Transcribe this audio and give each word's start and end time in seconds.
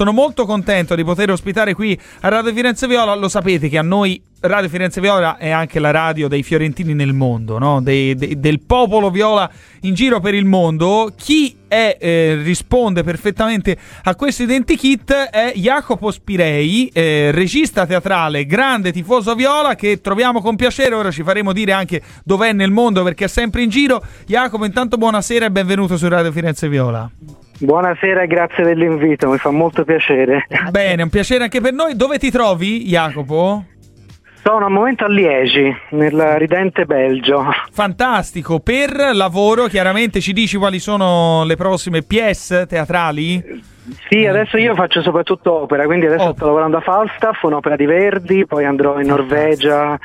sono 0.00 0.12
molto 0.12 0.46
contento 0.46 0.94
di 0.94 1.04
poter 1.04 1.30
ospitare 1.30 1.74
qui 1.74 1.98
a 2.20 2.28
Radio 2.30 2.54
Firenze 2.54 2.86
Viola. 2.86 3.14
Lo 3.14 3.28
sapete 3.28 3.68
che 3.68 3.76
a 3.76 3.82
noi 3.82 4.18
Radio 4.40 4.70
Firenze 4.70 4.98
Viola 4.98 5.36
è 5.36 5.50
anche 5.50 5.78
la 5.78 5.90
radio 5.90 6.26
dei 6.26 6.42
fiorentini 6.42 6.94
nel 6.94 7.12
mondo, 7.12 7.58
no? 7.58 7.82
dei, 7.82 8.14
dei, 8.14 8.40
del 8.40 8.60
popolo 8.60 9.10
viola 9.10 9.50
in 9.82 9.92
giro 9.92 10.18
per 10.20 10.32
il 10.32 10.46
mondo. 10.46 11.12
Chi 11.14 11.54
è, 11.68 11.98
eh, 12.00 12.40
risponde 12.42 13.02
perfettamente 13.02 13.76
a 14.04 14.14
questo 14.14 14.44
identikit 14.44 15.12
è 15.12 15.52
Jacopo 15.54 16.10
Spirei, 16.10 16.88
eh, 16.94 17.30
regista 17.30 17.84
teatrale, 17.84 18.46
grande 18.46 18.92
tifoso 18.92 19.34
viola 19.34 19.74
che 19.74 20.00
troviamo 20.00 20.40
con 20.40 20.56
piacere. 20.56 20.94
Ora 20.94 21.10
ci 21.10 21.22
faremo 21.22 21.52
dire 21.52 21.72
anche 21.72 22.00
dov'è 22.24 22.54
nel 22.54 22.70
mondo 22.70 23.02
perché 23.02 23.26
è 23.26 23.28
sempre 23.28 23.62
in 23.62 23.68
giro. 23.68 24.02
Jacopo, 24.24 24.64
intanto 24.64 24.96
buonasera 24.96 25.44
e 25.44 25.50
benvenuto 25.50 25.98
su 25.98 26.08
Radio 26.08 26.32
Firenze 26.32 26.70
Viola. 26.70 27.49
Buonasera 27.62 28.22
e 28.22 28.26
grazie 28.26 28.64
dell'invito, 28.64 29.28
mi 29.28 29.36
fa 29.36 29.50
molto 29.50 29.84
piacere. 29.84 30.46
Bene, 30.70 31.02
un 31.02 31.10
piacere 31.10 31.44
anche 31.44 31.60
per 31.60 31.74
noi. 31.74 31.94
Dove 31.94 32.18
ti 32.18 32.30
trovi, 32.30 32.86
Jacopo? 32.86 33.64
Sono 34.42 34.64
al 34.64 34.72
momento 34.72 35.04
a 35.04 35.08
Liegi, 35.08 35.70
nel 35.90 36.36
ridente 36.38 36.86
Belgio. 36.86 37.44
Fantastico, 37.70 38.60
per 38.60 39.10
lavoro 39.12 39.66
chiaramente 39.66 40.22
ci 40.22 40.32
dici 40.32 40.56
quali 40.56 40.78
sono 40.78 41.44
le 41.44 41.56
prossime 41.56 42.00
pièce 42.00 42.66
teatrali? 42.66 43.62
Sì, 44.08 44.26
adesso 44.26 44.56
io 44.56 44.74
faccio 44.74 45.02
soprattutto 45.02 45.62
opera, 45.62 45.84
quindi 45.84 46.06
adesso 46.06 46.24
oh. 46.24 46.34
sto 46.34 46.46
lavorando 46.46 46.76
a 46.76 46.80
Falstaff, 46.80 47.42
un'opera 47.42 47.76
di 47.76 47.86
Verdi, 47.86 48.46
poi 48.46 48.64
andrò 48.64 49.00
in 49.00 49.08
Norvegia 49.08 49.98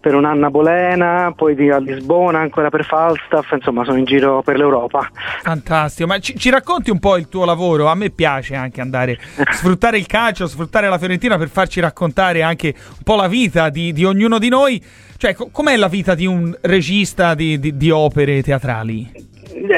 per 0.00 0.14
un 0.14 0.24
anno 0.24 0.46
a 0.46 0.50
Bolena, 0.50 1.32
poi 1.34 1.70
a 1.70 1.78
Lisbona 1.78 2.38
ancora 2.38 2.68
per 2.68 2.84
Falstaff, 2.84 3.52
insomma 3.52 3.84
sono 3.84 3.98
in 3.98 4.04
giro 4.04 4.42
per 4.42 4.56
l'Europa. 4.56 5.08
Fantastico, 5.42 6.08
ma 6.08 6.18
ci, 6.18 6.36
ci 6.38 6.50
racconti 6.50 6.90
un 6.90 6.98
po' 6.98 7.16
il 7.16 7.28
tuo 7.28 7.44
lavoro? 7.44 7.86
A 7.88 7.94
me 7.94 8.10
piace 8.10 8.54
anche 8.54 8.80
andare 8.80 9.18
a 9.36 9.52
sfruttare 9.54 9.98
il 9.98 10.06
calcio, 10.06 10.46
sfruttare 10.46 10.88
la 10.88 10.98
Fiorentina 10.98 11.36
per 11.36 11.48
farci 11.48 11.80
raccontare 11.80 12.42
anche 12.42 12.74
un 12.76 13.02
po' 13.02 13.16
la 13.16 13.28
vita 13.28 13.68
di, 13.68 13.92
di 13.92 14.04
ognuno 14.04 14.38
di 14.38 14.48
noi. 14.48 14.82
Cioè, 15.18 15.34
com'è 15.50 15.76
la 15.76 15.88
vita 15.88 16.14
di 16.14 16.26
un 16.26 16.54
regista 16.60 17.34
di, 17.34 17.58
di, 17.58 17.76
di 17.76 17.90
opere 17.90 18.42
teatrali? 18.42 19.25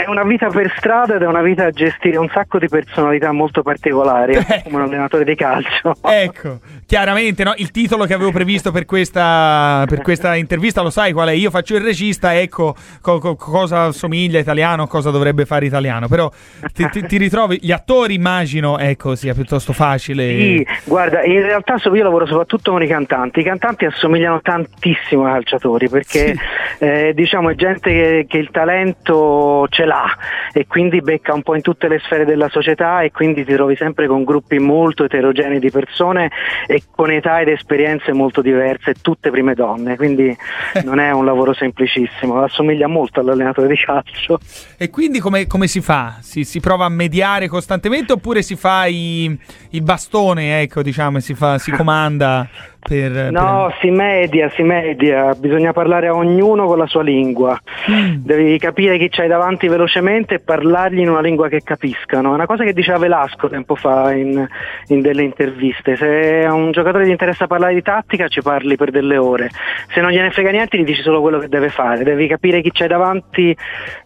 È 0.03 0.09
una 0.09 0.23
vita 0.23 0.49
per 0.49 0.73
strada 0.77 1.17
ed 1.17 1.23
è 1.23 1.27
una 1.27 1.43
vita 1.43 1.67
a 1.67 1.71
gestire 1.71 2.19
un 2.19 2.29
sacco 2.29 2.59
di 2.59 2.69
personalità 2.69 3.33
molto 3.33 3.63
particolari, 3.63 4.35
eh. 4.35 4.63
come 4.65 4.77
un 4.77 4.83
allenatore 4.83 5.25
di 5.25 5.35
calcio. 5.35 5.95
Ecco, 6.03 6.61
chiaramente 6.87 7.43
no? 7.43 7.53
il 7.57 7.71
titolo 7.71 8.05
che 8.05 8.15
avevo 8.15 8.31
previsto 8.31 8.71
per 8.71 8.85
questa, 8.85 9.85
per 9.89 10.03
questa, 10.03 10.37
intervista 10.37 10.83
lo 10.83 10.91
sai 10.91 11.13
qual 11.13 11.29
è? 11.29 11.33
Io 11.33 11.51
faccio 11.51 11.75
il 11.75 11.83
regista, 11.83 12.39
ecco 12.39 12.75
co- 13.01 13.19
co- 13.19 13.37
cosa 13.37 13.91
somiglia 13.93 14.39
italiano, 14.39 14.87
cosa 14.87 15.11
dovrebbe 15.11 15.45
fare 15.45 15.67
italiano, 15.67 16.09
però 16.09 16.31
ti, 16.73 16.89
ti, 16.91 17.05
ti, 17.07 17.17
ritrovi, 17.17 17.59
gli 17.61 17.73
attori 17.73 18.15
immagino, 18.15 18.79
ecco, 18.79 19.15
sia 19.15 19.35
piuttosto 19.35 19.73
facile. 19.73 20.29
Sì, 20.29 20.67
guarda, 20.85 21.25
in 21.25 21.43
realtà 21.43 21.77
io 21.83 22.03
lavoro 22.03 22.27
soprattutto 22.27 22.71
con 22.71 22.83
i 22.83 22.87
cantanti, 22.87 23.41
i 23.41 23.45
cantanti 23.45 23.85
assomigliano 23.85 24.41
tantissimo 24.41 25.25
ai 25.27 25.33
calciatori 25.33 25.89
perché 25.89 26.35
sì. 26.35 26.85
eh, 26.85 27.13
diciamo 27.15 27.51
è 27.51 27.55
gente 27.55 27.91
che, 27.91 28.27
che 28.29 28.39
il 28.39 28.51
talento 28.51 29.67
ce 29.71 29.87
l'ha 29.89 30.17
e 30.53 30.67
quindi 30.67 31.01
becca 31.01 31.35
un 31.35 31.43
po' 31.43 31.57
in 31.57 31.63
tutte 31.63 31.89
le 31.89 31.99
sfere 31.99 32.25
della 32.25 32.49
società 32.49 33.01
e 33.01 33.11
quindi 33.11 33.45
ti 33.45 33.55
trovi 33.55 33.75
sempre 33.75 34.07
con 34.07 34.23
gruppi 34.23 34.59
molto 34.59 35.05
eterogenei 35.05 35.59
di 35.59 35.71
persone 35.71 36.31
e 36.67 36.85
con 36.95 37.11
età 37.11 37.41
ed 37.41 37.49
esperienze 37.49 38.13
molto 38.13 38.43
diverse, 38.43 38.95
tutte 39.01 39.31
prime 39.31 39.55
donne, 39.55 39.97
quindi 39.97 40.37
non 40.85 41.01
è 41.01 41.11
un 41.11 41.25
lavoro 41.25 41.53
semplicissimo, 41.53 42.43
assomiglia 42.43 42.87
molto 42.87 43.21
all'allenatore 43.21 43.69
di 43.69 43.77
calcio. 43.77 44.39
E 44.77 44.91
quindi 44.91 45.19
come, 45.19 45.47
come 45.47 45.67
si 45.67 45.81
fa? 45.81 46.19
Si, 46.21 46.45
si, 46.45 46.61
prova 46.61 46.85
a 46.85 46.91
mediare 46.91 47.49
costantemente 47.49 48.13
oppure 48.13 48.43
si 48.43 48.55
fa 48.55 48.87
i, 48.87 49.37
il 49.71 49.83
bastone, 49.83 50.61
ecco, 50.61 50.83
diciamo, 50.83 51.19
si, 51.21 51.35
fa, 51.35 51.59
si 51.59 51.71
comanda? 51.71 52.47
Per, 52.89 53.31
no, 53.31 53.67
per... 53.67 53.77
si 53.83 53.91
media, 53.91 54.51
si 54.55 54.63
media, 54.63 55.35
bisogna 55.35 55.75
parlare 55.75 56.07
a 56.07 56.15
ognuno 56.15 56.65
con 56.65 56.79
la 56.79 56.87
sua 56.87 57.03
lingua, 57.03 57.61
mm. 57.91 58.15
devi 58.25 58.59
capire 58.59 58.97
chi 58.97 59.11
c'hai 59.11 59.29
davanti 59.29 59.69
velocemente 59.69 60.37
e 60.37 60.39
parlargli 60.39 61.01
in 61.01 61.11
una 61.11 61.21
lingua 61.21 61.49
che 61.49 61.61
capiscano. 61.63 62.31
È 62.31 62.35
una 62.35 62.47
cosa 62.47 62.65
che 62.65 62.73
diceva 62.73 62.97
Velasco 62.97 63.51
tempo 63.51 63.75
fa 63.75 64.15
in, 64.15 64.49
in 64.87 65.01
delle 65.03 65.23
interviste, 65.23 65.97
se 65.97 66.47
a 66.47 66.55
un 66.55 66.71
giocatore 66.71 67.05
ti 67.05 67.11
interessa 67.11 67.47
parlare 67.47 67.75
di 67.75 67.83
tattica 67.83 68.27
ci 68.29 68.41
parli 68.41 68.77
per 68.77 68.91
delle 68.91 69.19
ore, 69.19 69.51
se 69.93 70.01
non 70.01 70.11
gliene 70.11 70.31
frega 70.31 70.51
niente 70.51 70.79
gli 70.79 70.85
dici 70.85 71.03
solo 71.03 71.21
quello 71.21 71.41
che 71.41 71.49
deve 71.49 71.69
fare, 71.69 72.05
devi 72.05 72.27
capire 72.27 72.63
chi 72.63 72.71
c'hai 72.73 72.89
davanti 72.89 73.55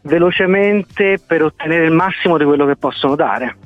velocemente 0.02 1.20
per 1.24 1.44
ottenere 1.44 1.84
il 1.84 1.92
massimo 1.92 2.36
di 2.36 2.44
quello 2.44 2.66
che 2.66 2.74
possono 2.74 3.14
dare. 3.14 3.61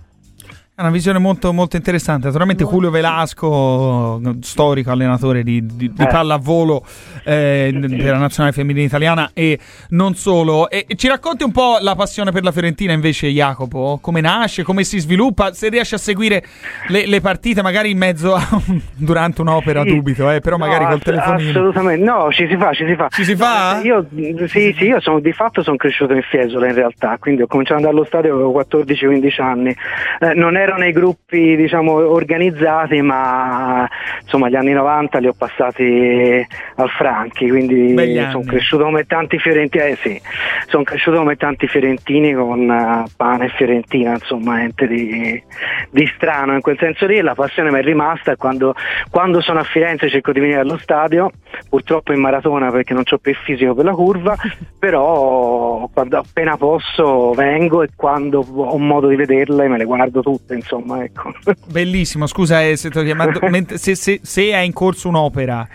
È 0.79 0.83
una 0.83 0.91
visione 0.91 1.19
molto, 1.19 1.55
molto 1.55 1.77
interessante. 1.77 2.27
Naturalmente 2.27 2.63
Julio 2.65 2.91
Velasco, 2.91 4.21
storico 4.43 4.91
allenatore 4.91 5.43
di, 5.43 5.65
di, 5.65 5.91
di 5.91 6.03
eh. 6.03 6.07
pallavolo 6.07 6.85
eh, 7.25 7.71
della 7.73 8.19
nazionale 8.19 8.53
femminile 8.53 8.85
italiana 8.85 9.31
e 9.33 9.59
non 9.93 10.15
solo. 10.17 10.69
E, 10.69 10.85
e 10.87 10.95
ci 10.97 11.09
racconti 11.09 11.45
un 11.45 11.53
po' 11.53 11.79
la 11.81 11.95
passione 11.95 12.31
per 12.31 12.43
la 12.43 12.53
Fiorentina 12.53 12.93
invece, 12.93 13.29
Jacopo? 13.29 13.99
Come 14.03 14.21
nasce, 14.21 14.65
come 14.65 14.85
si 14.85 14.99
sviluppa? 14.99 15.55
Se 15.55 15.71
riesci 15.71 15.95
a 15.95 15.97
seguire 15.97 16.45
le, 16.89 17.07
le 17.07 17.23
partite 17.23 17.63
magari 17.63 17.93
in 17.93 17.97
mezzo 17.97 18.35
a 18.35 18.47
un, 18.67 18.79
durante 18.97 19.41
un'opera, 19.41 19.81
sì. 19.81 19.89
dubito, 19.89 20.31
eh, 20.31 20.41
però 20.41 20.59
magari 20.59 20.85
no, 20.85 20.91
col 20.91 21.01
telefonino. 21.01 21.49
Assolutamente, 21.49 22.05
no, 22.05 22.31
ci 22.33 22.47
si 22.47 22.57
fa, 22.59 22.75
ci 22.75 22.85
si 22.85 22.95
fa. 22.97 23.09
Ci 23.09 23.25
si 23.25 23.35
fa? 23.35 23.81
Io, 23.83 24.07
sì, 24.47 24.75
sì, 24.77 24.85
io 24.85 25.01
sono, 25.01 25.21
di 25.21 25.33
fatto 25.33 25.63
sono 25.63 25.77
cresciuto 25.77 26.13
in 26.13 26.21
Fiesola 26.21 26.67
in 26.67 26.75
realtà, 26.75 27.17
quindi 27.19 27.41
ho 27.41 27.47
cominciato 27.47 27.79
ad 27.79 27.87
andare 27.87 27.97
allo 27.97 28.07
stadio 28.07 28.35
avevo 28.35 28.53
14-15 28.61 29.41
anni. 29.43 29.75
Eh, 30.19 30.35
non 30.35 30.57
è 30.59 30.65
ero 30.67 30.77
nei 30.77 30.93
gruppi 30.93 31.55
diciamo, 31.57 31.93
organizzati, 31.93 33.01
ma 33.01 33.89
insomma 34.21 34.49
gli 34.49 34.57
anni 34.57 34.73
90 34.73 35.19
li 35.19 35.29
ho 35.29 35.35
passati 35.37 36.45
al 36.77 36.91
Franchi, 36.91 37.49
quindi 37.49 37.95
sono 38.31 38.45
cresciuto 38.45 38.85
come 38.85 39.05
tanti 39.05 39.39
fiorentini, 39.39 39.85
eh, 39.85 39.97
sì, 39.97 40.21
sono 40.67 40.83
cresciuto 40.83 41.19
come 41.19 41.37
tanti 41.37 41.69
fiorentini 41.69 42.35
con 42.35 42.69
uh, 42.69 43.05
pane 43.17 43.47
e 43.47 43.49
fiorentina, 43.51 44.13
insomma, 44.13 44.57
niente 44.57 44.87
di, 44.89 45.43
di, 45.91 46.13
strano 46.17 46.55
in 46.55 46.61
quel 46.61 46.77
senso 46.79 47.07
lì, 47.07 47.21
la 47.21 47.35
passione 47.35 47.71
mi 47.71 47.79
è 47.79 47.83
rimasta 47.83 48.33
e 48.33 48.37
quando, 48.37 48.75
quando 49.11 49.41
sono 49.41 49.61
a 49.61 49.65
Firenze 49.65 50.09
cerco 50.09 50.33
di 50.33 50.41
venire 50.41 50.61
allo 50.61 50.79
stadio, 50.79 51.31
purtroppo 51.69 52.13
in 52.13 52.21
maratona 52.21 52.71
perché 52.71 52.93
non 52.93 53.05
ho 53.09 53.19
più 53.19 53.31
il 53.31 53.39
fisico 53.39 53.75
per 53.75 53.85
la 53.85 53.93
curva, 53.93 54.35
però 54.79 55.89
quando 55.93 56.19
appena 56.19 56.57
posso 56.57 57.33
vengo 57.33 57.83
e 57.83 57.91
quando 57.95 58.41
ho 58.41 58.79
modo 58.79 59.07
di 59.07 59.17
vederle 59.17 59.69
me 59.69 59.79
le 59.79 59.85
guardo 59.85 60.21
tutte 60.21 60.56
insomma 60.57 61.05
ecco. 61.05 61.33
bellissimo 61.67 62.27
scusa 62.27 62.63
eh, 62.63 62.77
se, 62.77 62.91
se, 63.77 63.95
se, 63.95 64.21
se 64.23 64.51
è 64.51 64.59
in 64.59 64.73
corso 64.73 65.09
un'opera 65.09 65.67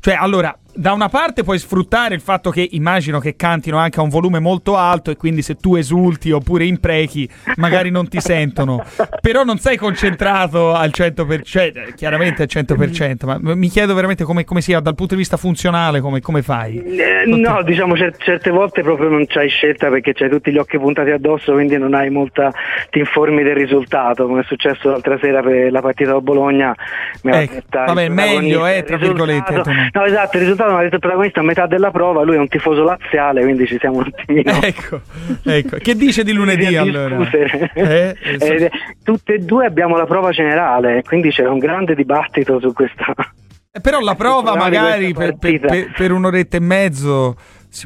cioè 0.00 0.14
allora 0.14 0.56
da 0.76 0.92
una 0.92 1.08
parte 1.08 1.42
puoi 1.42 1.58
sfruttare 1.58 2.14
il 2.14 2.20
fatto 2.20 2.50
che 2.50 2.68
immagino 2.72 3.18
che 3.18 3.34
cantino 3.34 3.78
anche 3.78 3.98
a 3.98 4.02
un 4.02 4.10
volume 4.10 4.38
molto 4.38 4.76
alto 4.76 5.10
e 5.10 5.16
quindi 5.16 5.40
se 5.40 5.56
tu 5.56 5.74
esulti 5.74 6.30
oppure 6.30 6.64
imprechi 6.64 7.28
magari 7.56 7.90
non 7.90 8.08
ti 8.08 8.20
sentono, 8.20 8.84
però 9.20 9.42
non 9.42 9.58
sei 9.58 9.76
concentrato 9.76 10.74
al 10.74 10.90
100%, 10.94 11.42
cioè, 11.42 11.72
chiaramente 11.94 12.42
al 12.42 12.48
100%, 12.50 13.24
ma 13.24 13.54
mi 13.54 13.68
chiedo 13.68 13.94
veramente 13.94 14.24
come, 14.24 14.44
come 14.44 14.60
sia 14.60 14.80
dal 14.80 14.94
punto 14.94 15.14
di 15.14 15.20
vista 15.20 15.36
funzionale, 15.36 16.00
come, 16.00 16.20
come 16.20 16.42
fai? 16.42 16.78
Eh, 16.78 17.24
no, 17.26 17.62
diciamo 17.62 17.96
cer- 17.96 18.18
certe 18.18 18.50
volte 18.50 18.82
proprio 18.82 19.08
non 19.08 19.24
c'hai 19.26 19.48
scelta 19.48 19.88
perché 19.88 20.12
c'hai 20.12 20.28
tutti 20.28 20.52
gli 20.52 20.58
occhi 20.58 20.78
puntati 20.78 21.10
addosso, 21.10 21.52
quindi 21.52 21.78
non 21.78 21.94
hai 21.94 22.10
molta, 22.10 22.52
ti 22.90 22.98
informi 22.98 23.42
del 23.42 23.54
risultato, 23.54 24.26
come 24.26 24.42
è 24.42 24.44
successo 24.44 24.90
l'altra 24.90 25.18
sera 25.20 25.40
per 25.40 25.72
la 25.72 25.80
partita 25.80 26.14
a 26.14 26.20
Bologna. 26.20 26.74
Mi 27.22 27.32
ecco, 27.32 27.62
vabbè, 27.70 28.08
meglio, 28.08 28.66
eh, 28.66 28.82
tra 28.84 28.96
virgolette. 28.98 29.62
No, 29.92 30.04
esatto, 30.04 30.36
il 30.36 30.42
risultato 30.42 30.65
mi 30.74 30.78
ha 30.78 30.82
detto 30.82 30.94
il 30.96 31.00
protagonista 31.00 31.40
a 31.40 31.42
metà 31.42 31.66
della 31.66 31.90
prova, 31.90 32.22
lui 32.22 32.36
è 32.36 32.38
un 32.38 32.48
tifoso 32.48 32.82
laziale, 32.82 33.42
quindi 33.42 33.66
ci 33.66 33.78
siamo 33.78 33.98
un 33.98 34.10
attimino. 34.12 34.52
Ecco, 34.62 35.00
ecco. 35.44 35.76
Che 35.76 35.94
dice 35.94 36.24
di 36.24 36.32
lunedì 36.32 36.76
allora? 36.76 37.28
Eh, 37.30 38.16
eh, 38.38 38.70
tutte 39.02 39.34
e 39.34 39.38
due 39.38 39.66
abbiamo 39.66 39.96
la 39.96 40.06
prova 40.06 40.30
generale, 40.30 41.02
quindi 41.02 41.30
c'era 41.30 41.50
un 41.50 41.58
grande 41.58 41.94
dibattito 41.94 42.58
su 42.60 42.72
questa. 42.72 43.14
Eh, 43.72 43.80
però 43.80 44.00
la 44.00 44.14
prova 44.16 44.56
magari 44.56 45.12
per, 45.12 45.36
per, 45.36 45.92
per 45.94 46.12
un'oretta 46.12 46.56
e 46.56 46.60
mezzo 46.60 47.36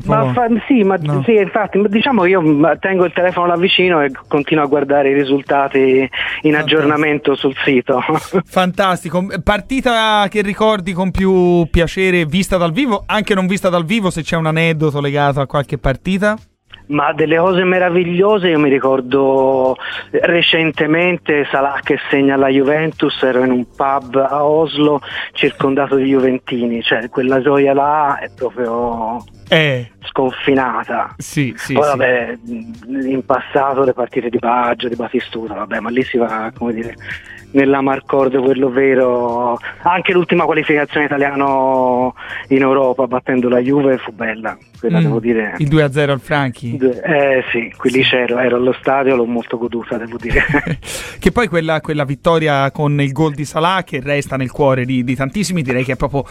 ma 0.04 0.32
fa, 0.32 0.46
sì, 0.66 0.82
ma 0.82 0.96
no. 1.00 1.22
sì, 1.24 1.34
infatti, 1.34 1.80
diciamo 1.88 2.22
che 2.22 2.28
io 2.28 2.42
tengo 2.78 3.04
il 3.04 3.12
telefono 3.12 3.46
là 3.46 3.56
vicino 3.56 4.00
e 4.02 4.10
continuo 4.28 4.64
a 4.64 4.66
guardare 4.66 5.10
i 5.10 5.14
risultati 5.14 6.08
in 6.42 6.56
aggiornamento 6.56 7.34
sul 7.34 7.54
sito. 7.64 8.00
Fantastico. 8.44 9.26
Partita 9.42 10.26
che 10.28 10.42
ricordi 10.42 10.92
con 10.92 11.10
più 11.10 11.66
piacere 11.70 12.24
vista 12.26 12.56
dal 12.56 12.72
vivo, 12.72 13.02
anche 13.06 13.34
non 13.34 13.46
vista 13.46 13.68
dal 13.68 13.84
vivo, 13.84 14.10
se 14.10 14.22
c'è 14.22 14.36
un 14.36 14.46
aneddoto 14.46 15.00
legato 15.00 15.40
a 15.40 15.46
qualche 15.46 15.78
partita? 15.78 16.36
Ma 16.90 17.12
delle 17.12 17.38
cose 17.38 17.62
meravigliose 17.62 18.48
io 18.48 18.58
mi 18.58 18.68
ricordo 18.68 19.76
recentemente 20.10 21.46
Salah 21.50 21.78
che 21.82 21.98
segna 22.10 22.36
la 22.36 22.48
Juventus, 22.48 23.22
ero 23.22 23.44
in 23.44 23.52
un 23.52 23.64
pub 23.76 24.16
a 24.16 24.44
Oslo 24.44 25.00
circondato 25.32 25.94
di 25.96 26.06
Juventini, 26.06 26.82
cioè 26.82 27.08
quella 27.08 27.40
gioia 27.40 27.74
là 27.74 28.18
è 28.18 28.28
proprio 28.34 29.22
eh. 29.48 29.90
sconfinata. 30.02 31.14
Sì, 31.18 31.54
sì, 31.56 31.74
Poi 31.74 31.86
vabbè, 31.86 32.38
in 32.46 33.22
passato 33.24 33.84
le 33.84 33.92
partite 33.92 34.28
di 34.28 34.38
Baggio, 34.38 34.88
di 34.88 34.96
Batistuta, 34.96 35.54
vabbè, 35.54 35.78
ma 35.80 35.90
lì 35.90 36.02
si 36.02 36.18
va, 36.18 36.50
come 36.56 36.72
dire, 36.72 36.94
nella 37.52 37.80
Marcord 37.80 38.36
quello 38.38 38.70
vero 38.70 39.58
anche 39.82 40.12
l'ultima 40.12 40.44
qualificazione 40.44 41.06
italiano 41.06 42.14
in 42.48 42.62
Europa 42.62 43.06
battendo 43.06 43.48
la 43.48 43.58
Juve 43.58 43.98
fu 43.98 44.12
bella 44.12 44.56
quella 44.80 44.98
mm, 44.98 45.02
devo 45.02 45.20
dire. 45.20 45.54
Il 45.58 45.68
2-0 45.68 46.10
al 46.10 46.20
Franchi? 46.20 46.76
Eh 46.76 47.44
sì 47.52 47.72
qui 47.76 47.90
lì 47.90 48.02
c'ero 48.02 48.38
ero 48.38 48.56
allo 48.56 48.72
stadio 48.72 49.14
l'ho 49.14 49.26
molto 49.26 49.58
goduta 49.58 49.96
devo 49.96 50.16
dire. 50.16 50.42
Che 51.20 51.32
poi 51.32 51.48
quella, 51.48 51.80
quella, 51.80 52.04
vittoria 52.04 52.70
con 52.70 52.98
il 52.98 53.12
gol 53.12 53.34
di 53.34 53.44
Salah 53.44 53.82
che 53.84 54.00
resta 54.02 54.36
nel 54.36 54.50
cuore 54.50 54.86
di, 54.86 55.04
di 55.04 55.14
tantissimi 55.14 55.60
direi 55.60 55.84
che 55.84 55.92
è 55.92 55.96
proprio 55.96 56.24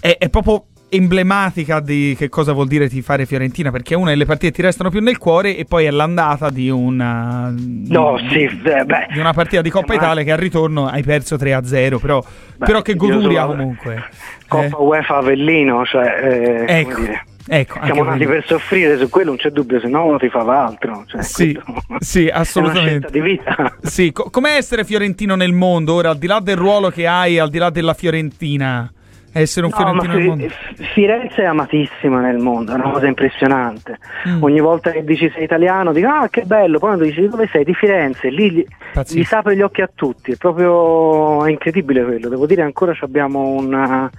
è, 0.00 0.16
è 0.18 0.30
proprio 0.30 0.64
emblematica 0.90 1.80
di 1.80 2.14
che 2.18 2.28
cosa 2.28 2.52
vuol 2.52 2.66
dire 2.66 2.88
tifare 2.88 3.24
Fiorentina 3.24 3.70
perché 3.70 3.94
una 3.94 4.10
delle 4.10 4.24
partite 4.24 4.52
ti 4.52 4.62
restano 4.62 4.90
più 4.90 5.00
nel 5.00 5.18
cuore 5.18 5.56
e 5.56 5.64
poi 5.64 5.84
è 5.84 5.90
l'andata 5.90 6.50
di 6.50 6.68
una, 6.68 7.52
no, 7.56 8.18
sì, 8.30 8.48
beh, 8.48 9.08
di 9.12 9.18
una 9.18 9.32
partita 9.32 9.62
di 9.62 9.70
Coppa 9.70 9.94
Italia 9.94 10.22
che 10.22 10.32
al 10.32 10.38
ritorno 10.38 10.86
hai 10.86 11.02
perso 11.02 11.36
3-0 11.36 11.98
però, 11.98 12.20
beh, 12.56 12.66
però 12.66 12.82
che 12.82 12.94
goduria 12.96 13.46
comunque 13.46 14.04
Coppa 14.48 14.66
eh. 14.66 14.82
UEFA 14.82 15.16
Avellino 15.16 15.84
cioè, 15.84 16.64
eh, 16.66 16.78
ecco. 16.80 17.28
Ecco, 17.52 17.80
Siamo 17.84 18.04
nati 18.04 18.26
per 18.26 18.44
soffrire, 18.46 18.96
su 18.96 19.08
quello 19.08 19.30
non 19.30 19.36
c'è 19.38 19.50
dubbio, 19.50 19.80
se 19.80 19.88
no 19.88 20.04
uno 20.04 20.18
ti 20.18 20.28
fa 20.28 20.42
altro. 20.42 21.04
Cioè, 21.08 21.22
sì, 21.22 21.58
sì, 21.98 22.28
assolutamente. 22.28 23.10
di 23.10 23.20
vita. 23.20 23.76
Sì, 23.82 24.12
co- 24.12 24.30
com'è 24.30 24.54
essere 24.54 24.84
fiorentino 24.84 25.34
nel 25.34 25.52
mondo 25.52 25.94
ora, 25.94 26.10
al 26.10 26.18
di 26.18 26.28
là 26.28 26.38
del 26.38 26.56
ruolo 26.56 26.90
che 26.90 27.08
hai, 27.08 27.40
al 27.40 27.50
di 27.50 27.58
là 27.58 27.70
della 27.70 27.94
Fiorentina? 27.94 28.92
Essere 29.32 29.66
un 29.66 29.72
no, 29.72 29.78
fiorentino 29.78 30.14
nel 30.14 30.26
mondo? 30.26 30.48
Firenze 30.94 31.42
è 31.42 31.44
amatissima 31.44 32.20
nel 32.20 32.38
mondo, 32.38 32.72
è 32.72 32.74
una 32.74 32.90
cosa 32.90 33.06
impressionante. 33.06 33.98
Mm. 34.28 34.42
Ogni 34.42 34.60
volta 34.60 34.90
che 34.90 35.04
dici 35.04 35.30
sei 35.34 35.44
italiano, 35.44 35.92
dico 35.92 36.08
ah 36.08 36.28
che 36.28 36.42
bello, 36.42 36.78
poi 36.78 36.88
quando 36.88 37.04
dici 37.04 37.26
dove 37.28 37.48
sei? 37.50 37.64
Di 37.64 37.74
Firenze, 37.74 38.28
lì 38.30 38.50
gli, 38.50 38.66
gli 39.08 39.26
apre 39.30 39.56
gli 39.56 39.62
occhi 39.62 39.82
a 39.82 39.90
tutti, 39.94 40.32
è 40.32 40.36
proprio 40.36 41.44
è 41.44 41.50
incredibile 41.50 42.04
quello. 42.04 42.28
Devo 42.28 42.46
dire 42.46 42.62
ancora 42.62 42.96
abbiamo 43.00 43.48
una, 43.48 44.10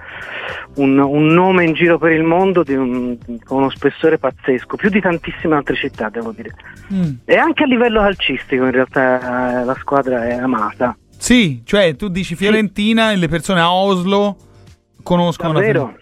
un, 0.76 0.98
un, 0.98 1.26
nome 1.28 1.66
in 1.66 1.74
giro 1.74 1.98
per 1.98 2.12
il 2.12 2.24
mondo 2.24 2.64
un, 2.68 3.18
con 3.44 3.58
uno 3.58 3.70
spessore 3.70 4.18
pazzesco, 4.18 4.76
più 4.76 4.90
di 4.90 5.02
tantissime 5.02 5.56
altre 5.56 5.76
città 5.76 6.10
devo 6.10 6.32
dire. 6.32 6.52
Mm. 6.94 7.14
E 7.26 7.36
anche 7.36 7.64
a 7.64 7.68
livello 7.68 8.00
calcistico 8.02 8.66
in 8.66 8.72
realtà 8.72 9.64
la 9.64 9.76
squadra 9.80 10.28
è 10.28 10.34
amata. 10.34 10.96
Sì, 11.18 11.62
cioè 11.64 11.96
tu 11.96 12.08
dici 12.08 12.36
Fiorentina 12.36 13.10
sì. 13.10 13.14
e 13.14 13.18
le 13.18 13.28
persone 13.28 13.60
a 13.60 13.72
Oslo 13.72 14.36
conoscono 15.04 15.54
Davvero? 15.54 15.94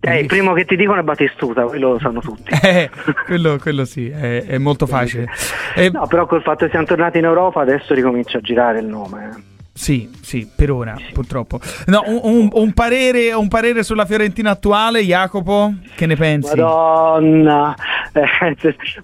Eh, 0.00 0.20
il 0.20 0.26
primo 0.26 0.52
che 0.52 0.64
ti 0.64 0.76
dicono 0.76 1.00
è 1.00 1.02
Battistuta, 1.02 1.64
quello 1.64 1.92
lo 1.92 1.98
sanno 1.98 2.20
tutti. 2.20 2.52
Eh, 2.62 2.90
quello, 3.26 3.58
quello, 3.58 3.84
sì, 3.84 4.08
è, 4.08 4.44
è 4.46 4.58
molto 4.58 4.86
facile. 4.86 5.28
Eh, 5.74 5.90
no, 5.90 6.06
però 6.06 6.26
col 6.26 6.42
fatto 6.42 6.64
che 6.64 6.70
siamo 6.70 6.86
tornati 6.86 7.18
in 7.18 7.24
Europa 7.24 7.60
adesso 7.60 7.94
ricomincia 7.94 8.38
a 8.38 8.40
girare 8.40 8.78
il 8.78 8.86
nome. 8.86 9.28
Eh. 9.28 9.56
Sì, 9.72 10.10
sì, 10.22 10.50
per 10.54 10.70
ora, 10.70 10.96
sì. 10.96 11.12
purtroppo. 11.12 11.60
No, 11.86 12.02
un, 12.06 12.20
un, 12.22 12.48
un, 12.52 12.72
parere, 12.72 13.32
un, 13.32 13.48
parere, 13.48 13.82
sulla 13.84 14.06
Fiorentina 14.06 14.50
attuale, 14.50 15.02
Jacopo? 15.02 15.72
Che 15.94 16.06
ne 16.06 16.16
pensi? 16.16 16.56
Madonna, 16.56 17.74
eh, 18.12 18.56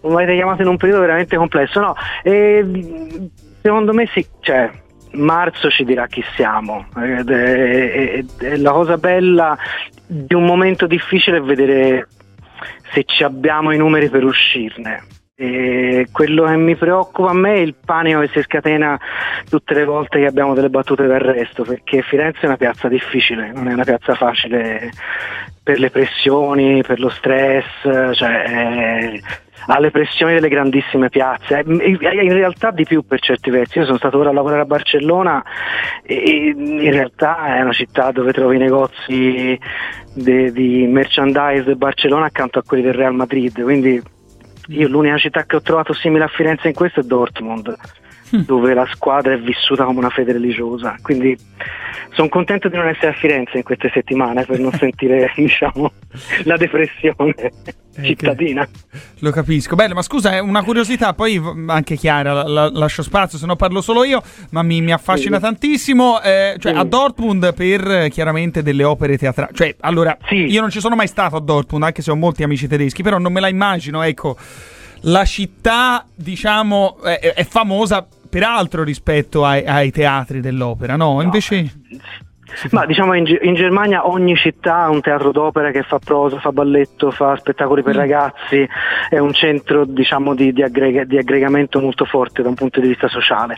mi 0.02 0.12
avete 0.14 0.35
chiamato 0.35 0.62
in 0.62 0.69
un 0.69 0.76
periodo 0.76 1.00
veramente 1.00 1.37
complesso. 1.37 1.81
No, 1.81 1.94
eh, 2.25 3.31
secondo 3.62 3.93
me 3.93 4.08
sì, 4.12 4.26
cioè, 4.41 4.69
marzo 5.14 5.70
ci 5.70 5.84
dirà 5.84 6.06
chi 6.06 6.25
siamo. 6.34 6.87
Ed 6.96 7.31
è, 7.31 7.93
è, 7.93 8.25
è 8.38 8.56
la 8.56 8.72
cosa 8.72 8.96
bella 8.96 9.56
di 10.06 10.34
un 10.34 10.44
momento 10.44 10.87
difficile 10.87 11.38
è 11.38 11.43
vedere 11.43 12.08
se 12.93 13.05
ci 13.05 13.25
abbiamo 13.25 13.72
i 13.72 13.78
numeri 13.78 14.08
per 14.08 14.25
uscirne. 14.25 15.02
E 15.37 16.06
quello 16.12 16.44
che 16.44 16.56
mi 16.56 16.76
preoccupa 16.76 17.31
a 17.31 17.34
me 17.34 17.55
è 17.55 17.58
il 17.58 17.75
panico 17.75 18.20
che 18.20 18.28
si 18.28 18.43
scatena 18.43 18.99
tutte 19.49 19.75
le 19.75 19.84
volte 19.84 20.20
che 20.20 20.26
abbiamo 20.26 20.55
delle 20.55 20.70
battute 20.70 21.06
d'arresto, 21.06 21.64
perché 21.64 22.02
Firenze 22.02 22.43
è 22.43 22.46
una 22.46 22.56
piazza 22.56 22.87
difficile, 22.87 23.50
non 23.52 23.69
è 23.69 23.72
una 23.72 23.82
piazza 23.82 24.14
facile 24.14 24.93
per 25.60 25.81
le 25.81 25.90
pressioni, 25.90 26.82
per 26.82 27.00
lo 27.00 27.08
stress, 27.08 28.12
cioè 28.12 29.19
alle 29.67 29.91
pressioni 29.91 30.35
delle 30.35 30.49
grandissime 30.49 31.09
piazze, 31.09 31.62
in 31.65 31.99
realtà 32.33 32.71
di 32.71 32.85
più 32.85 33.05
per 33.05 33.21
certi 33.21 33.51
versi. 33.51 33.79
Io 33.79 33.85
sono 33.85 33.99
stato 33.99 34.19
ora 34.19 34.31
a 34.31 34.33
lavorare 34.33 34.62
a 34.62 34.67
Barcellona 34.67 35.43
e 36.03 36.53
in 36.55 36.91
realtà 36.91 37.56
è 37.56 37.61
una 37.61 37.73
città 37.73 38.11
dove 38.11 38.33
trovi 38.33 38.56
i 38.56 38.61
negozi 38.61 39.59
de, 40.15 40.53
di 40.53 40.87
merchandise 40.87 41.65
del 41.65 41.77
Barcellona 41.77 42.27
accanto 42.27 42.59
a 42.59 42.62
quelli 42.62 42.83
del 42.83 42.95
Real 42.95 43.15
Madrid, 43.15 43.62
quindi 43.62 44.03
io 44.69 44.89
l'unica 44.89 45.19
città 45.19 45.45
che 45.45 45.56
ho 45.56 45.62
trovato 45.62 45.93
simile 45.93 46.25
a 46.25 46.29
Firenze 46.29 46.69
in 46.69 46.75
questo 46.75 47.01
è 47.01 47.03
Dortmund. 47.03 47.75
Dove 48.42 48.75
la 48.75 48.86
squadra 48.92 49.34
è 49.34 49.38
vissuta 49.38 49.84
come 49.84 49.98
una 49.98 50.10
fede 50.10 50.32
religiosa. 50.32 50.96
Quindi 51.02 51.36
sono 52.14 52.28
contento 52.28 52.69
di 52.69 52.76
non 52.76 52.88
essere 52.88 53.08
a 53.08 53.12
Firenze 53.12 53.56
in 53.56 53.62
queste 53.62 53.90
settimane 53.92 54.44
per 54.44 54.58
non 54.58 54.72
sentire 54.78 55.31
diciamo, 55.36 55.92
la 56.44 56.56
depressione 56.56 57.34
eh, 57.36 58.02
cittadina. 58.02 58.66
Lo 59.20 59.31
capisco. 59.31 59.75
Bene, 59.75 59.94
ma 59.94 60.02
scusa, 60.02 60.32
è 60.32 60.38
una 60.38 60.62
curiosità, 60.62 61.12
poi 61.14 61.40
anche 61.66 61.96
Chiara, 61.96 62.32
la, 62.32 62.48
la, 62.48 62.70
lascio 62.70 63.02
spazio, 63.02 63.38
se 63.38 63.46
no 63.46 63.56
parlo 63.56 63.81
solo 63.81 64.04
io, 64.04 64.22
ma 64.50 64.62
mi, 64.62 64.81
mi 64.81 64.92
affascina 64.92 65.36
sì. 65.36 65.42
tantissimo. 65.42 66.20
Eh, 66.22 66.56
cioè, 66.58 66.72
sì. 66.72 66.78
a 66.78 66.84
Dortmund 66.84 67.54
per 67.54 68.08
chiaramente 68.10 68.62
delle 68.62 68.84
opere 68.84 69.19
teatrali. 69.19 69.54
Cioè, 69.54 69.76
allora, 69.81 70.16
sì. 70.26 70.36
io 70.46 70.60
non 70.60 70.70
ci 70.70 70.81
sono 70.81 70.94
mai 70.94 71.08
stato 71.08 71.36
a 71.36 71.40
Dortmund, 71.40 71.84
anche 71.84 72.02
se 72.02 72.10
ho 72.10 72.16
molti 72.16 72.42
amici 72.42 72.69
tedeschi, 72.69 73.02
però 73.02 73.19
non 73.19 73.32
me 73.32 73.40
la 73.40 73.48
immagino, 73.48 74.02
ecco. 74.02 74.36
La 75.06 75.25
città, 75.26 76.06
diciamo, 76.14 76.98
è, 77.02 77.19
è 77.34 77.44
famosa 77.44 78.06
peraltro 78.34 78.82
rispetto 78.82 79.44
ai, 79.44 79.64
ai 79.64 79.92
teatri 79.92 80.40
dell'opera, 80.40 80.96
no? 80.96 81.22
Invece... 81.22 81.72
Ma 82.70 82.85
diciamo 82.87 83.14
in, 83.14 83.25
in, 83.43 83.55
Germania 83.55 84.06
ogni 84.06 84.37
città 84.37 84.82
ha 84.82 84.91
un 84.91 85.00
teatro 85.00 85.32
d'opera 85.32 85.70
che 85.70 85.82
fa 85.82 85.99
prosa, 85.99 86.38
fa 86.38 86.52
balletto, 86.52 87.11
fa 87.11 87.37
spettacoli 87.37 87.82
per 87.82 87.94
mm. 87.94 87.99
ragazzi, 87.99 88.69
è 89.08 89.19
un 89.19 89.32
centro 89.32 89.85
diciamo, 89.85 90.35
di, 90.35 90.52
di, 90.52 90.62
aggrega, 90.62 91.05
di, 91.05 91.17
aggregamento 91.17 91.81
molto 91.81 92.05
forte 92.05 92.43
da 92.43 92.49
un 92.49 92.55
punto 92.55 92.81
di 92.81 92.88
vista 92.88 93.08
sociale. 93.08 93.56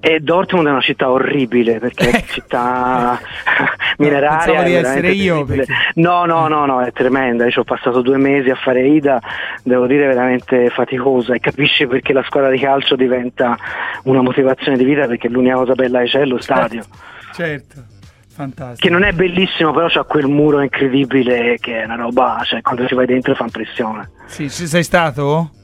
E 0.00 0.20
Dortmund 0.20 0.66
è 0.66 0.70
una 0.70 0.80
città 0.80 1.10
orribile 1.10 1.78
perché 1.78 2.04
è 2.04 2.08
una 2.08 2.22
città 2.26 3.20
mineraria. 3.98 4.62
Di 4.62 4.74
essere 4.74 5.10
io. 5.12 5.44
Perché... 5.44 5.72
No, 5.94 6.24
no, 6.24 6.48
no, 6.48 6.66
no, 6.66 6.82
è 6.82 6.92
tremenda. 6.92 7.44
Io 7.44 7.50
ci 7.50 7.58
ho 7.60 7.64
passato 7.64 8.02
due 8.02 8.18
mesi 8.18 8.50
a 8.50 8.56
fare 8.56 8.86
Ida, 8.86 9.20
devo 9.62 9.86
dire 9.86 10.06
veramente 10.06 10.68
faticosa 10.70 11.34
e 11.34 11.40
capisci 11.40 11.86
perché 11.86 12.12
la 12.12 12.24
squadra 12.24 12.50
di 12.50 12.58
calcio 12.58 12.96
diventa 12.96 13.56
una 14.04 14.20
motivazione 14.20 14.76
di 14.76 14.84
vita 14.84 15.06
perché 15.06 15.28
l'unica 15.28 15.54
cosa 15.54 15.74
bella 15.74 16.00
che 16.00 16.06
c'è 16.06 16.20
è 16.20 16.24
lo 16.24 16.40
stadio. 16.40 16.84
Certo. 17.32 17.95
Fantastico. 18.36 18.86
Che 18.86 18.92
non 18.92 19.02
è 19.02 19.12
bellissimo, 19.12 19.72
però 19.72 19.86
c'ha 19.88 20.04
quel 20.04 20.26
muro 20.26 20.60
incredibile 20.60 21.56
che 21.58 21.80
è 21.80 21.84
una 21.86 21.96
roba, 21.96 22.42
cioè 22.44 22.60
quando 22.60 22.86
ci 22.86 22.94
vai 22.94 23.06
dentro 23.06 23.34
fa 23.34 23.44
impressione. 23.44 24.10
Sì, 24.26 24.50
ci 24.50 24.66
sei 24.66 24.82
stato? 24.82 25.55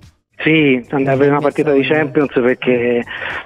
Sì, 0.42 0.84
andai 0.90 1.14
a 1.14 1.16
vedere 1.16 1.30
una 1.30 1.40
partita 1.40 1.72
di 1.72 1.82
Champions 1.82 2.32
perché 2.32 3.04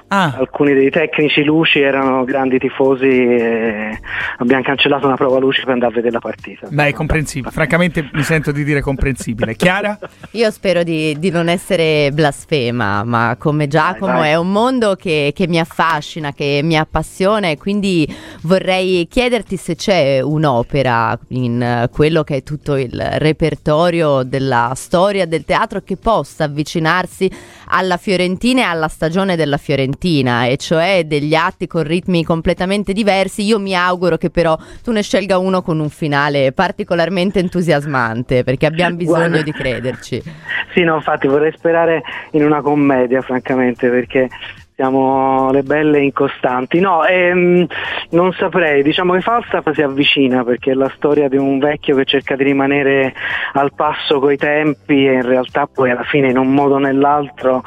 ah. 0.09 0.35
alcuni 0.39 0.73
dei 0.73 0.89
tecnici 0.89 1.45
luci 1.45 1.81
erano 1.81 2.25
grandi 2.25 2.59
tifosi 2.59 3.07
e 3.07 3.99
abbiamo 4.39 4.63
cancellato 4.63 5.07
una 5.07 5.17
prova 5.17 5.39
luci 5.39 5.61
per 5.61 5.75
andare 5.75 5.93
a 5.93 5.95
vedere 5.95 6.15
la 6.15 6.21
partita. 6.21 6.69
Beh, 6.71 6.89
è 6.89 6.93
comprensibile, 6.95 7.53
francamente 7.53 8.09
mi 8.15 8.23
sento 8.23 8.51
di 8.51 8.65
dire 8.65 8.81
comprensibile. 8.81 9.55
Chiara? 9.57 9.99
Io 10.33 10.51
spero 10.51 10.83
di, 10.83 11.19
di 11.19 11.29
non 11.29 11.51
essere 11.51 12.11
blasfema, 12.13 13.05
ma 13.05 13.37
come 13.39 13.69
Giacomo 13.69 14.13
vai, 14.13 14.21
vai. 14.21 14.31
è 14.31 14.37
un 14.37 14.51
mondo 14.51 14.95
che, 14.95 15.33
che 15.35 15.47
mi 15.47 15.59
affascina, 15.59 16.33
che 16.33 16.61
mi 16.63 16.79
appassiona 16.79 17.49
e 17.49 17.59
quindi 17.59 18.09
vorrei 18.43 19.07
chiederti 19.07 19.57
se 19.59 19.77
c'è 19.77 20.21
un'opera 20.21 21.19
in 21.29 21.91
quello 21.93 22.25
che 22.25 22.37
è 22.37 22.43
tutto 22.43 22.77
il 22.77 22.99
repertorio 23.19 24.23
della 24.23 24.73
storia 24.75 25.27
del 25.27 25.45
teatro 25.45 25.83
che 25.83 25.99
possa 25.99 26.45
avvicinare 26.45 26.85
avvicinarsi 26.87 27.31
alla 27.69 27.97
Fiorentina 27.97 28.61
e 28.61 28.65
alla 28.65 28.89
stagione 28.89 29.35
della 29.37 29.57
Fiorentina, 29.57 30.47
e 30.47 30.57
cioè 30.57 31.05
degli 31.05 31.35
atti 31.35 31.67
con 31.67 31.83
ritmi 31.83 32.25
completamente 32.25 32.93
diversi. 32.93 33.43
Io 33.43 33.59
mi 33.59 33.75
auguro 33.75 34.17
che 34.17 34.31
però 34.31 34.57
tu 34.83 34.93
ne 34.93 35.03
scelga 35.03 35.39
uno 35.39 35.63
con 35.63 35.81
un 35.81 35.91
finale 35.91 36.53
particolarmente 36.53 37.41
entusiasmante, 37.41 38.45
perché 38.45 38.67
abbiamo 38.67 38.97
bisogno 38.97 39.29
Guarda. 39.29 39.43
di 39.43 39.53
crederci. 39.53 40.23
Sì, 40.77 40.83
no, 40.83 40.97
infatti 40.97 41.27
vorrei 41.27 41.53
sperare 41.57 42.03
in 42.33 42.45
una 42.45 42.61
commedia, 42.61 43.23
francamente, 43.23 43.89
perché 43.89 44.29
siamo 44.77 45.51
le 45.53 45.63
belle 45.63 46.03
incostanti. 46.03 46.81
No, 46.81 47.05
ehm, 47.07 47.67
non 48.11 48.33
saprei, 48.35 48.83
diciamo 48.83 49.15
che 49.15 49.23
Falstaff 49.23 49.71
si 49.71 49.81
avvicina 49.81 50.45
perché 50.45 50.73
è 50.73 50.75
la 50.75 50.93
storia 50.95 51.29
di 51.29 51.39
un 51.39 51.59
vecchio 51.59 51.97
che 51.97 52.05
cerca 52.05 52.37
di 52.37 52.45
rimanere 52.45 53.15
al 53.55 53.73
passo 53.75 54.21
coi 54.21 54.37
tempi 54.37 55.07
e 55.07 55.15
in 55.15 55.23
realtà 55.23 55.67
poi 55.67 55.91
alla 55.91 56.05
fine 56.05 56.29
in 56.29 56.37
un 56.37 56.53
modo 56.53 56.75
o 56.75 56.79
nell'altro 56.79 57.65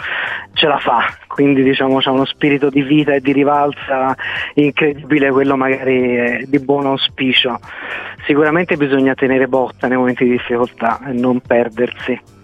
ce 0.54 0.68
la 0.68 0.78
fa, 0.78 1.12
quindi 1.28 1.64
diciamo 1.64 1.98
c'è 1.98 2.12
uno 2.12 2.26
spirito 2.26 2.70
di 2.70 2.84
vita 2.84 3.14
e 3.14 3.22
di 3.22 3.34
rivalsa 3.34 4.16
incredibile, 4.54 5.32
quello 5.32 5.58
magari 5.58 6.46
di 6.48 6.60
buon 6.60 6.86
auspicio. 6.86 7.60
Sicuramente 8.28 8.78
bisogna 8.78 9.16
tenere 9.16 9.48
botta 9.48 9.88
nei 9.88 9.98
momenti 9.98 10.26
di 10.26 10.32
difficoltà 10.32 11.00
e 11.08 11.14
non 11.14 11.40
perdersi. 11.40 12.39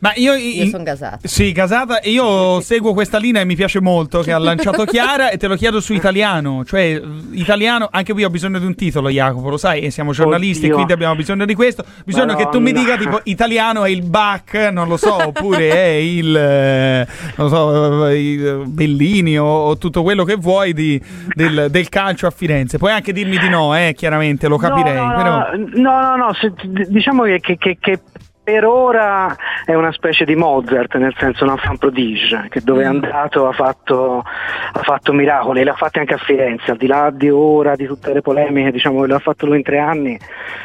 Ma 0.00 0.12
io, 0.16 0.34
io 0.34 0.66
sono 0.66 0.82
gasata. 0.82 1.18
Sì, 1.22 1.52
gasata. 1.52 2.00
E 2.00 2.10
io 2.10 2.60
seguo 2.60 2.92
questa 2.92 3.18
linea 3.18 3.42
e 3.42 3.44
mi 3.44 3.54
piace 3.54 3.80
molto 3.80 4.20
che 4.20 4.32
ha 4.32 4.38
lanciato 4.38 4.84
Chiara 4.86 5.30
e 5.30 5.36
te 5.36 5.46
lo 5.46 5.56
chiedo 5.56 5.80
su 5.80 5.92
italiano. 5.92 6.64
Cioè, 6.64 7.00
italiano, 7.32 7.88
anche 7.90 8.12
qui 8.12 8.24
ho 8.24 8.30
bisogno 8.30 8.58
di 8.58 8.66
un 8.66 8.74
titolo, 8.74 9.08
Jacopo, 9.08 9.48
lo 9.48 9.56
sai, 9.56 9.82
e 9.82 9.90
siamo 9.90 10.12
giornalisti, 10.12 10.64
Oddio. 10.64 10.74
quindi 10.74 10.92
abbiamo 10.92 11.14
bisogno 11.14 11.44
di 11.44 11.54
questo. 11.54 11.84
Bisogna 12.04 12.32
Madonna. 12.32 12.44
che 12.44 12.56
tu 12.56 12.60
mi 12.62 12.72
dica 12.72 12.96
tipo 12.96 13.20
italiano 13.24 13.84
è 13.84 13.90
il 13.90 14.02
Bach, 14.02 14.54
non 14.72 14.88
lo 14.88 14.96
so, 14.96 15.14
oppure 15.28 15.70
è 15.70 15.88
il, 15.94 16.36
eh, 16.36 17.06
non 17.36 17.48
so, 17.48 18.08
il 18.08 18.64
Bellini 18.66 19.38
o, 19.38 19.46
o, 19.46 19.78
tutto 19.78 20.02
quello 20.02 20.24
che 20.24 20.34
vuoi 20.34 20.72
di, 20.72 21.00
del, 21.34 21.68
del, 21.70 21.88
calcio 21.88 22.26
a 22.26 22.30
Firenze. 22.30 22.78
Puoi 22.78 22.92
anche 22.92 23.12
dirmi 23.12 23.38
di 23.38 23.48
no, 23.48 23.76
eh, 23.76 23.94
chiaramente, 23.96 24.48
lo 24.48 24.56
capirei. 24.56 24.94
No, 24.94 25.06
no, 25.06 25.14
però... 25.14 25.50
no, 25.56 26.00
no, 26.00 26.16
no 26.16 26.34
se, 26.34 26.52
diciamo 26.88 27.22
che, 27.22 27.40
che, 27.40 27.76
che 27.80 28.00
per 28.44 28.66
ora 28.66 29.34
è 29.64 29.72
una 29.72 29.90
specie 29.90 30.26
di 30.26 30.36
Mozart, 30.36 30.96
nel 30.96 31.14
senso 31.18 31.44
un 31.44 31.56
fan 31.56 31.78
prodige, 31.78 32.46
che 32.50 32.60
dove 32.60 32.84
è 32.84 32.86
mm. 32.86 32.90
andato 32.90 33.48
ha 33.48 33.52
fatto, 33.52 34.18
ha 34.18 34.82
fatto 34.82 35.14
miracoli, 35.14 35.64
l'ha 35.64 35.74
fatti 35.74 35.98
anche 35.98 36.14
a 36.14 36.18
Firenze, 36.18 36.70
al 36.70 36.76
di 36.76 36.86
là 36.86 37.10
di 37.10 37.30
ora, 37.30 37.74
di 37.74 37.86
tutte 37.86 38.12
le 38.12 38.20
polemiche, 38.20 38.70
diciamo 38.70 39.00
che 39.00 39.06
l'ha 39.06 39.18
fatto 39.18 39.46
lui 39.46 39.56
in 39.56 39.62
tre 39.62 39.78
anni, 39.78 40.18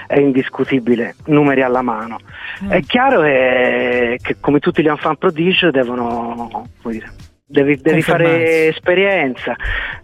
è 0.08 0.20
indiscutibile, 0.20 1.16
numeri 1.28 1.62
alla 1.62 1.82
mano. 1.82 2.18
Mm. 2.66 2.72
È 2.72 2.82
chiaro 2.82 3.22
che, 3.22 4.20
che, 4.22 4.36
come 4.42 4.60
tutti 4.60 4.82
gli 4.82 4.88
enfant 4.88 5.18
prodige 5.18 5.72
devono, 5.72 6.68
dire, 6.84 7.10
devi, 7.50 7.78
devi 7.78 8.02
fare 8.04 8.68
esperienza, 8.68 9.56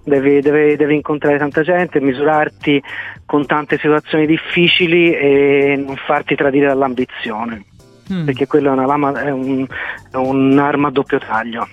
devi, 0.04 0.42
devi, 0.42 0.76
devi, 0.76 0.96
incontrare 0.96 1.38
tanta 1.38 1.62
gente, 1.62 2.02
misurarti 2.02 2.82
con 3.26 3.46
tante 3.46 3.78
situazioni 3.78 4.26
difficili 4.26 5.14
e 5.14 5.76
non 5.78 5.96
farti 5.96 6.36
tradire 6.36 6.68
dall'ambizione, 6.68 7.64
mm. 8.12 8.26
perché 8.26 8.48
quella 8.48 8.70
è, 8.70 8.74
una 8.74 8.88
lama, 8.88 9.22
è, 9.22 9.30
un, 9.30 9.66
è 10.12 10.16
un'arma 10.16 10.88
a 10.88 10.92
doppio 10.92 11.20
taglio. 11.20 11.68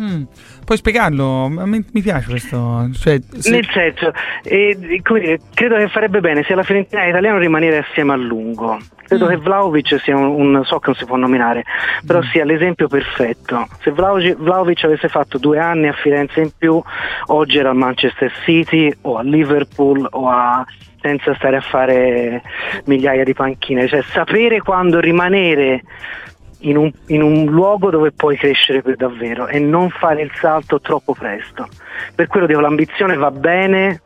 Mm. 0.00 0.22
Puoi 0.64 0.78
spiegarlo? 0.78 1.48
Mi, 1.48 1.84
mi 1.92 2.00
piace 2.00 2.30
questo. 2.30 2.88
Cioè, 2.94 3.20
se... 3.36 3.50
Nel 3.50 3.68
senso, 3.70 4.12
eh, 4.44 4.76
dire, 4.78 5.40
credo 5.52 5.76
che 5.76 5.88
farebbe 5.88 6.20
bene 6.20 6.42
sia 6.44 6.56
la 6.56 6.62
Fiorentina 6.62 7.02
che 7.02 7.08
l'italiano 7.08 7.38
rimanere 7.38 7.78
assieme 7.78 8.12
a 8.12 8.16
lungo. 8.16 8.78
Credo 9.04 9.26
mm. 9.26 9.28
che 9.28 9.36
Vlaovic 9.36 10.00
sia 10.00 10.16
un, 10.16 10.54
un, 10.54 10.64
so 10.64 10.78
che 10.78 10.86
non 10.86 10.94
si 10.94 11.04
può 11.04 11.16
nominare, 11.16 11.64
però 12.06 12.20
mm. 12.20 12.30
sia 12.32 12.44
l'esempio 12.44 12.88
perfetto. 12.88 13.68
Se 13.82 13.90
Vlaovic, 13.90 14.36
Vlaovic, 14.36 14.84
avesse 14.84 15.08
fatto 15.08 15.36
due 15.36 15.58
anni 15.58 15.88
a 15.88 15.92
Firenze 15.92 16.40
in 16.40 16.50
più, 16.56 16.80
oggi 17.26 17.58
era 17.58 17.70
al 17.70 17.76
Manchester 17.76 18.32
City 18.44 18.90
o 19.02 19.18
a 19.18 19.22
Liverpool 19.22 20.06
o 20.10 20.30
a 20.30 20.64
senza 21.02 21.34
stare 21.34 21.56
a 21.56 21.60
fare 21.60 22.42
migliaia 22.84 23.24
di 23.24 23.32
panchine, 23.32 23.88
cioè 23.88 24.02
sapere 24.02 24.60
quando 24.60 25.00
rimanere 25.00 25.82
in 26.60 26.76
un, 26.76 26.90
in 27.06 27.22
un, 27.22 27.44
luogo 27.46 27.90
dove 27.90 28.12
puoi 28.12 28.36
crescere 28.36 28.82
per 28.82 28.96
davvero 28.96 29.46
e 29.46 29.58
non 29.58 29.90
fare 29.90 30.22
il 30.22 30.30
salto 30.40 30.80
troppo 30.80 31.14
presto. 31.14 31.68
Per 32.14 32.26
quello 32.26 32.46
dico 32.46 32.60
l'ambizione 32.60 33.16
va 33.16 33.30
bene, 33.30 34.02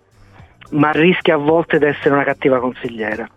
ma 0.70 0.90
rischia 0.90 1.34
a 1.34 1.38
volte 1.38 1.78
di 1.78 1.86
essere 1.86 2.14
una 2.14 2.24
cattiva 2.24 2.60
consigliera. 2.60 3.28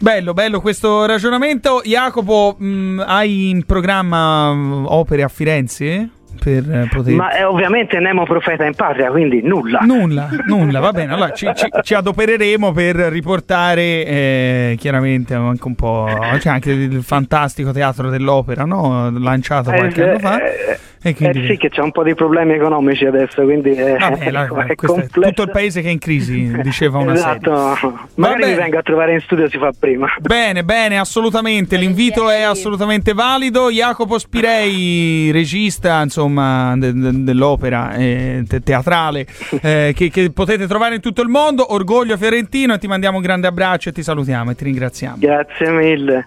Bello, 0.00 0.34
bello 0.34 0.60
questo 0.60 1.06
ragionamento. 1.06 1.80
Jacopo, 1.84 2.56
mh, 2.58 2.66
mm, 2.66 3.00
hai 3.00 3.50
in 3.50 3.64
programma 3.64 4.52
mm, 4.52 4.84
opere 4.86 5.22
a 5.22 5.28
Firenze? 5.28 6.10
Per 6.34 6.70
eh, 6.70 6.88
poter... 6.90 7.14
Ma 7.14 7.32
eh, 7.36 7.44
ovviamente 7.44 7.98
Nemo 7.98 8.24
profeta 8.24 8.64
in 8.64 8.74
patria, 8.74 9.10
quindi 9.10 9.40
nulla. 9.42 9.80
Nulla, 9.80 10.28
nulla, 10.46 10.80
va 10.80 10.92
bene. 10.92 11.12
Allora 11.12 11.30
ci, 11.32 11.50
ci, 11.54 11.68
ci 11.82 11.94
adopereremo 11.94 12.72
per 12.72 12.96
riportare 12.96 13.82
eh, 13.82 14.76
chiaramente 14.78 15.34
anche 15.34 15.66
un 15.66 15.74
po'... 15.74 16.08
C'è 16.38 16.48
anche 16.48 16.72
il 16.72 17.02
fantastico 17.02 17.72
teatro 17.72 18.10
dell'opera, 18.10 18.64
no? 18.64 19.10
Lanciato 19.18 19.70
qualche 19.70 20.02
eh, 20.02 20.08
anno 20.08 20.18
fa. 20.18 20.42
Eh, 20.42 20.78
eh, 21.06 21.14
sì, 21.46 21.58
che 21.58 21.68
c'è 21.68 21.82
un 21.82 21.92
po' 21.92 22.02
di 22.02 22.14
problemi 22.14 22.54
economici 22.54 23.04
adesso, 23.04 23.42
quindi 23.42 23.72
è, 23.76 23.96
Vabbè, 23.98 24.30
la, 24.30 24.46
è 24.66 24.74
tutto 24.74 25.42
il 25.42 25.50
paese 25.50 25.82
che 25.82 25.88
è 25.88 25.90
in 25.90 25.98
crisi, 25.98 26.50
diceva 26.62 26.98
una 26.98 27.12
esatto. 27.12 27.74
serie. 27.74 27.96
Magari 28.14 28.46
mi 28.46 28.54
venga 28.54 28.78
a 28.78 28.82
trovare 28.82 29.12
in 29.12 29.20
studio 29.20 29.46
si 29.50 29.58
fa 29.58 29.70
prima. 29.78 30.08
Bene, 30.20 30.64
bene, 30.64 30.98
assolutamente, 30.98 31.76
l'invito 31.76 32.30
è 32.30 32.40
assolutamente 32.40 33.12
valido. 33.12 33.70
Jacopo 33.70 34.18
Spirei, 34.18 35.30
regista, 35.30 36.00
insomma, 36.00 36.23
de- 36.28 36.92
de- 36.92 37.24
dell'opera 37.24 37.94
eh, 37.94 38.44
te- 38.46 38.60
teatrale 38.60 39.26
eh, 39.62 39.92
che-, 39.94 40.10
che 40.10 40.30
potete 40.30 40.66
trovare 40.66 40.94
in 40.96 41.00
tutto 41.00 41.22
il 41.22 41.28
mondo. 41.28 41.72
Orgoglio 41.72 42.16
fiorentino 42.16 42.74
e 42.74 42.78
ti 42.78 42.86
mandiamo 42.86 43.16
un 43.16 43.22
grande 43.22 43.46
abbraccio 43.46 43.88
e 43.88 43.92
ti 43.92 44.02
salutiamo 44.02 44.50
e 44.50 44.54
ti 44.54 44.64
ringraziamo. 44.64 45.16
Grazie 45.18 45.70
mille. 45.70 46.24